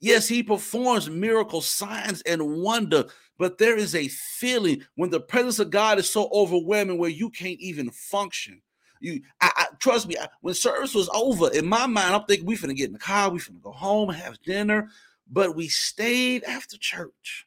[0.01, 3.05] Yes, He performs miracle signs and wonder,
[3.39, 7.31] but there is a feeling when the presence of God is so overwhelming where you
[7.31, 8.63] can't even function.
[9.01, 10.17] You, I, I trust me.
[10.19, 12.99] I, when service was over, in my mind, I'm thinking we finna get in the
[12.99, 14.89] car, we finna go home, have dinner,
[15.31, 17.47] but we stayed after church.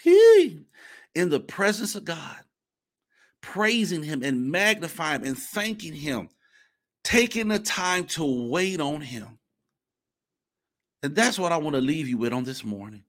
[0.00, 0.60] He,
[1.14, 2.38] in the presence of God,
[3.40, 6.28] praising Him and magnifying Him and thanking Him,
[7.04, 9.38] taking the time to wait on Him.
[11.02, 13.04] And that's what I want to leave you with on this morning.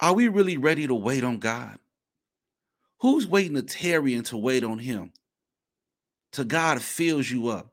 [0.00, 1.78] Are we really ready to wait on God?
[3.06, 5.12] Who's waiting to tarry and to wait on him?
[6.32, 7.72] To God fills you up.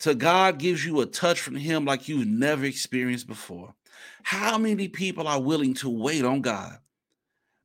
[0.00, 3.74] To God gives you a touch from him like you've never experienced before.
[4.22, 6.76] How many people are willing to wait on God?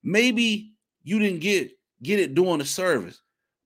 [0.04, 0.72] Maybe
[1.04, 3.20] you didn't get get it during the service,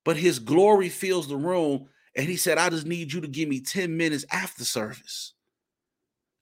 [0.03, 3.47] but his glory fills the room and he said, I just need you to give
[3.47, 5.33] me 10 minutes after service.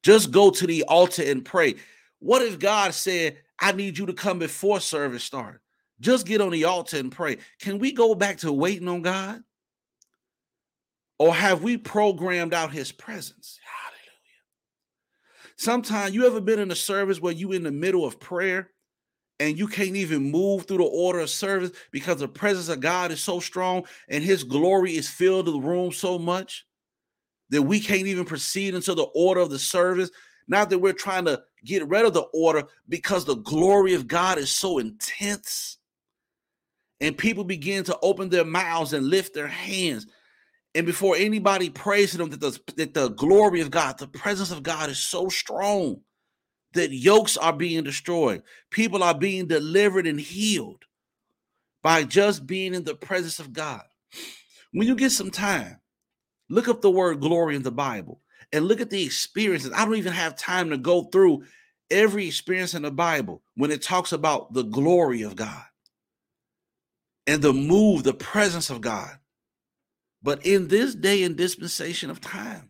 [0.04, 1.76] Just go to the altar and pray.
[2.20, 5.60] What if God said, I need you to come before service started?
[6.02, 7.38] Just get on the altar and pray.
[7.60, 9.42] Can we go back to waiting on God?
[11.20, 13.60] Or have we programmed out his presence?
[13.64, 15.56] Hallelujah.
[15.56, 18.72] Sometimes you ever been in a service where you in the middle of prayer
[19.40, 23.12] and you can't even move through the order of service because the presence of God
[23.12, 26.66] is so strong and his glory is filled to the room so much
[27.52, 30.10] that we can't even proceed into the order of the service.
[30.48, 34.40] Not that we're trying to get rid of the order because the glory of God
[34.40, 35.78] is so intense.
[37.02, 40.08] And people begin to open their mouths and lift their hands
[40.74, 44.52] and before anybody prays to them, that the, that the glory of God, the presence
[44.52, 46.02] of God is so strong
[46.74, 48.44] that yokes are being destroyed.
[48.70, 50.84] People are being delivered and healed
[51.84, 53.82] by just being in the presence of God.
[54.72, 55.82] When you get some time,
[56.50, 58.22] look up the word glory in the Bible
[58.54, 59.74] and look at the experiences.
[59.76, 61.44] I don't even have time to go through
[61.90, 65.66] every experience in the Bible when it talks about the glory of God
[67.28, 69.18] and the move, the presence of God.
[70.24, 72.70] But in this day and dispensation of time,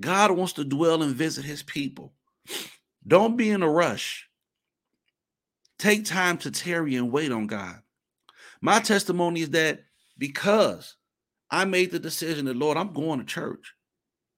[0.00, 2.14] God wants to dwell and visit his people.
[3.06, 4.28] Don't be in a rush.
[5.78, 7.80] Take time to tarry and wait on God.
[8.60, 9.80] My testimony is that
[10.18, 10.96] because
[11.50, 13.74] I made the decision that, Lord, I'm going to church,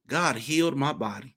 [0.07, 1.37] God healed my body.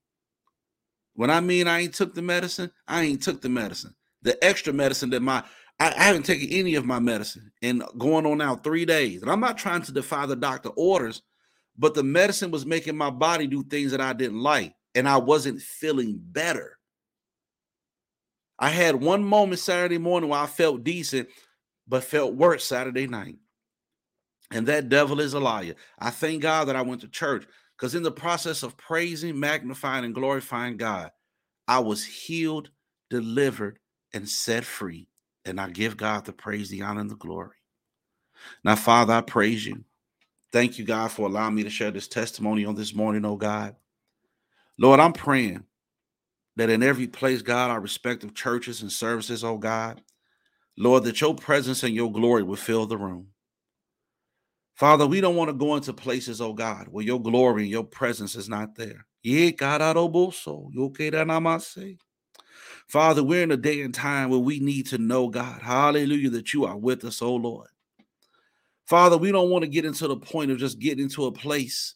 [1.13, 3.95] When I mean I ain't took the medicine, I ain't took the medicine.
[4.21, 5.43] The extra medicine that my
[5.79, 9.21] I, I haven't taken any of my medicine and going on now three days.
[9.21, 11.21] And I'm not trying to defy the doctor orders,
[11.77, 15.17] but the medicine was making my body do things that I didn't like, and I
[15.17, 16.77] wasn't feeling better.
[18.57, 21.27] I had one moment Saturday morning where I felt decent,
[21.87, 23.35] but felt worse Saturday night.
[24.51, 25.75] And that devil is a liar.
[25.99, 30.05] I thank God that I went to church because in the process of praising, magnifying,
[30.05, 31.11] and glorifying God,
[31.67, 32.69] I was healed,
[33.09, 33.79] delivered,
[34.13, 35.09] and set free.
[35.45, 37.55] And I give God the praise, the honor, and the glory.
[38.63, 39.83] Now, Father, I praise you.
[40.51, 43.75] Thank you, God, for allowing me to share this testimony on this morning, oh God.
[44.77, 45.63] Lord, I'm praying
[46.55, 50.01] that in every place, God, our respective churches and services, oh God,
[50.77, 53.27] Lord, that your presence and your glory will fill the room.
[54.75, 57.83] Father, we don't want to go into places, oh God, where your glory and your
[57.83, 59.05] presence is not there.
[62.87, 66.53] Father, we're in a day and time where we need to know, God, hallelujah, that
[66.53, 67.69] you are with us, oh Lord.
[68.85, 71.95] Father, we don't want to get into the point of just getting into a place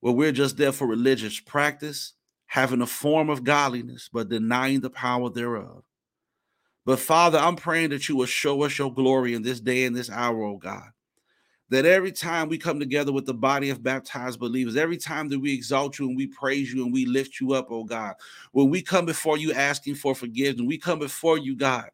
[0.00, 2.14] where we're just there for religious practice,
[2.46, 5.84] having a form of godliness, but denying the power thereof.
[6.84, 9.94] But Father, I'm praying that you will show us your glory in this day and
[9.94, 10.90] this hour, oh God
[11.72, 15.38] that every time we come together with the body of baptized believers, every time that
[15.38, 18.14] we exalt you and we praise you and we lift you up, oh God,
[18.52, 21.88] when we come before you asking for forgiveness, we come before you, God,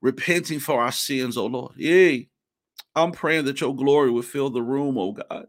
[0.00, 1.72] repenting for our sins, oh Lord.
[1.76, 2.28] Yay.
[2.96, 5.46] I'm praying that your glory will fill the room, oh God.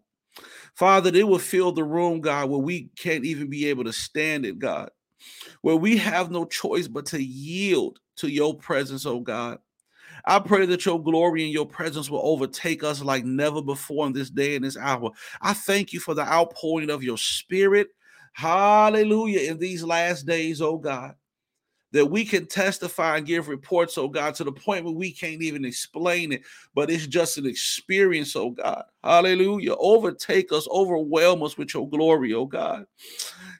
[0.75, 4.45] Father, it will fill the room, God, where we can't even be able to stand
[4.45, 4.91] it, God,
[5.61, 9.59] where we have no choice but to yield to your presence, oh God.
[10.25, 14.13] I pray that your glory and your presence will overtake us like never before in
[14.13, 15.11] this day and this hour.
[15.41, 17.89] I thank you for the outpouring of your spirit.
[18.33, 19.51] Hallelujah.
[19.51, 21.15] In these last days, oh God
[21.91, 25.41] that we can testify and give reports, oh God, to the point where we can't
[25.41, 28.83] even explain it, but it's just an experience, oh God.
[29.03, 29.75] Hallelujah.
[29.77, 32.85] Overtake us, overwhelm us with your glory, oh God.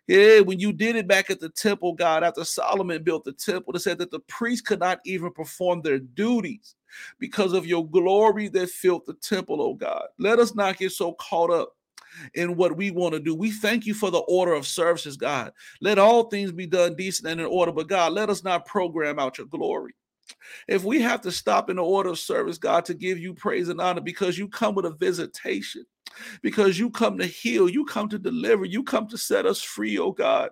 [0.07, 3.33] Yeah, when you did it back at the temple, oh God, after Solomon built the
[3.33, 6.75] temple, it said that the priests could not even perform their duties
[7.19, 10.05] because of your glory that filled the temple, oh God.
[10.17, 11.75] Let us not get so caught up
[12.33, 13.35] in what we want to do.
[13.35, 15.51] We thank you for the order of services, God.
[15.81, 19.19] Let all things be done decent and in order, but God, let us not program
[19.19, 19.93] out your glory.
[20.67, 23.69] If we have to stop in the order of service, God, to give you praise
[23.69, 25.85] and honor because you come with a visitation,
[26.41, 29.97] because you come to heal, you come to deliver, you come to set us free,
[29.97, 30.51] oh God.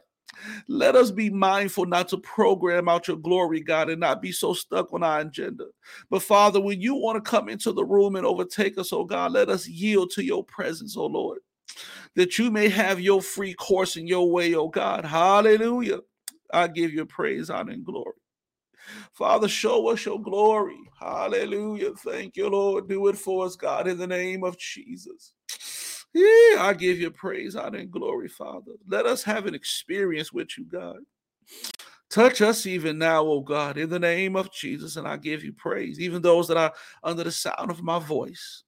[0.67, 4.54] Let us be mindful not to program out your glory, God, and not be so
[4.54, 5.65] stuck on our agenda.
[6.10, 9.31] But Father, when you want to come into the room and overtake us, oh God,
[9.31, 11.40] let us yield to your presence, oh Lord
[12.15, 15.06] that you may have your free course in your way, oh God.
[15.06, 16.00] Hallelujah.
[16.52, 18.13] I give you praise, honor, and glory.
[19.13, 20.80] Father, show us your glory.
[21.00, 21.94] Hallelujah.
[21.94, 22.88] Thank you, Lord.
[22.88, 25.34] Do it for us, God, in the name of Jesus.
[26.13, 28.72] Yeah, I give you praise, honor, and glory, Father.
[28.88, 30.98] Let us have an experience with you, God.
[32.10, 35.54] Touch us even now, oh God, in the name of Jesus, and I give you
[35.54, 38.63] praise, even those that are under the sound of my voice.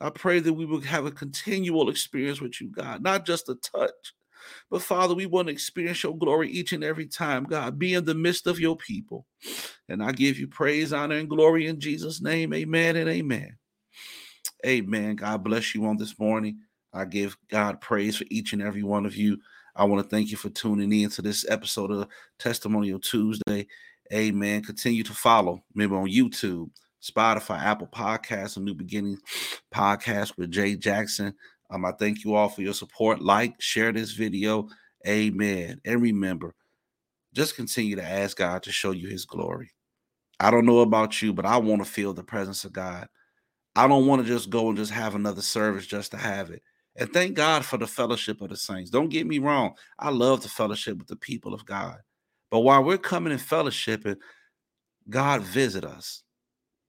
[0.00, 3.54] I pray that we will have a continual experience with you, God, not just a
[3.54, 4.14] touch,
[4.70, 7.78] but Father, we want to experience your glory each and every time, God.
[7.78, 9.26] Be in the midst of your people.
[9.88, 12.52] And I give you praise, honor, and glory in Jesus' name.
[12.52, 13.56] Amen and amen.
[14.66, 15.16] Amen.
[15.16, 16.58] God bless you on this morning.
[16.92, 19.38] I give God praise for each and every one of you.
[19.74, 23.66] I want to thank you for tuning in to this episode of Testimonial Tuesday.
[24.12, 24.62] Amen.
[24.62, 25.62] Continue to follow.
[25.74, 26.70] Remember on YouTube,
[27.06, 29.18] Spotify, Apple Podcasts, A New Beginning
[29.74, 31.34] podcast with Jay Jackson.
[31.70, 33.20] Um, I thank you all for your support.
[33.20, 34.68] Like, share this video.
[35.06, 35.80] Amen.
[35.84, 36.54] And remember,
[37.32, 39.70] just continue to ask God to show you his glory.
[40.40, 43.08] I don't know about you, but I want to feel the presence of God.
[43.74, 46.62] I don't want to just go and just have another service just to have it.
[46.96, 48.90] And thank God for the fellowship of the saints.
[48.90, 49.74] Don't get me wrong.
[49.98, 51.98] I love the fellowship with the people of God.
[52.50, 54.06] But while we're coming in fellowship,
[55.08, 56.22] God visit us.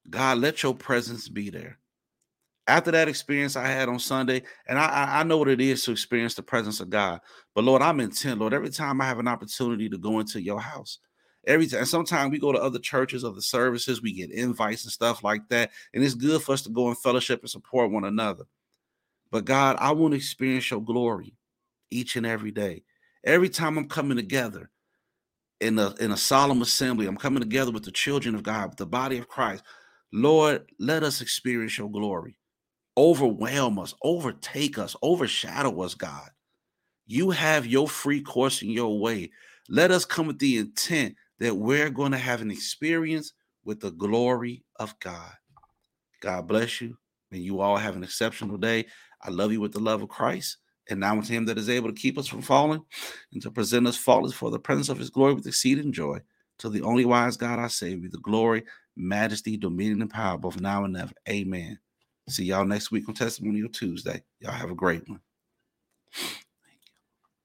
[0.09, 1.79] God, let your presence be there
[2.67, 5.91] after that experience I had on Sunday, and I, I know what it is to
[5.91, 7.21] experience the presence of God.
[7.55, 10.59] But Lord, I'm intent, Lord, every time I have an opportunity to go into your
[10.59, 10.99] house,
[11.45, 14.91] every time, sometimes we go to other churches of the services, we get invites and
[14.91, 15.71] stuff like that.
[15.93, 18.43] And it's good for us to go in fellowship and support one another.
[19.31, 21.33] But God, I want to experience your glory
[21.89, 22.83] each and every day.
[23.23, 24.69] Every time I'm coming together
[25.59, 28.85] in a in a solemn assembly, I'm coming together with the children of God, the
[28.85, 29.63] body of Christ.
[30.11, 32.37] Lord, let us experience your glory
[32.97, 36.29] overwhelm us, overtake us, overshadow us, God.
[37.05, 39.29] You have your free course in your way.
[39.69, 43.33] Let us come with the intent that we're going to have an experience
[43.63, 45.31] with the glory of God.
[46.21, 46.97] God bless you.
[47.31, 48.85] and you all have an exceptional day.
[49.21, 50.57] I love you with the love of Christ.
[50.89, 52.81] And now unto him that is able to keep us from falling
[53.33, 56.19] and to present us faultless for the presence of his glory with exceeding joy.
[56.59, 58.63] To the only wise God I say, be the glory,
[58.97, 61.13] majesty, dominion, and power, both now and ever.
[61.29, 61.79] Amen.
[62.29, 64.23] See y'all next week on Testimonial Tuesday.
[64.41, 65.21] Y'all have a great one.